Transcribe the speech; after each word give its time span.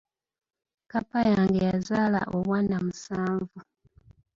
Kkapa 0.83 1.19
yange 1.33 1.59
yazaala 1.69 2.21
obwana 2.37 2.75
musanvu. 2.85 3.59